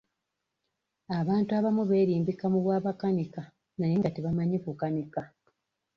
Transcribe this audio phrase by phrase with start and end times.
[1.19, 3.41] Abantu abamu beerimbika mu bwa makanika
[3.77, 5.21] naye nga tebamanyi kukanika.